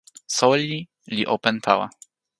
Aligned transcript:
soweli 0.35 0.79
li 1.15 1.23
open 1.35 1.55
tawa. 1.65 1.87